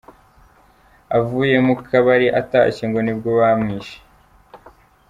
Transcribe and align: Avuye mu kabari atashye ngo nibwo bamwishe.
Avuye 1.17 1.55
mu 1.65 1.73
kabari 1.87 2.27
atashye 2.41 2.83
ngo 2.89 2.99
nibwo 3.03 3.29
bamwishe. 3.39 3.97